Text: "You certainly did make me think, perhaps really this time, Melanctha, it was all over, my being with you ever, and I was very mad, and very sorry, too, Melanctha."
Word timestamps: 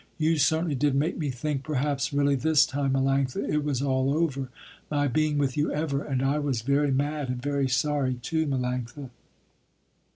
"You 0.17 0.37
certainly 0.39 0.73
did 0.73 0.95
make 0.95 1.19
me 1.19 1.29
think, 1.29 1.61
perhaps 1.61 2.11
really 2.11 2.33
this 2.33 2.65
time, 2.65 2.93
Melanctha, 2.93 3.47
it 3.47 3.63
was 3.63 3.83
all 3.83 4.11
over, 4.11 4.49
my 4.89 5.07
being 5.07 5.37
with 5.37 5.55
you 5.55 5.71
ever, 5.71 6.03
and 6.03 6.23
I 6.23 6.39
was 6.39 6.63
very 6.63 6.89
mad, 6.89 7.29
and 7.29 7.39
very 7.39 7.67
sorry, 7.69 8.15
too, 8.15 8.47
Melanctha." 8.47 9.11